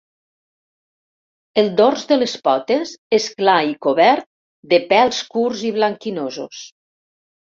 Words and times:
El 1.63 1.67
dors 1.81 2.07
de 2.11 2.15
les 2.21 2.31
potes 2.47 2.93
és 3.17 3.27
clar 3.41 3.57
i 3.73 3.75
cobert 3.87 4.25
de 4.73 4.79
pèls 4.95 5.21
curts 5.35 5.63
i 5.69 5.71
blanquinosos. 5.77 6.63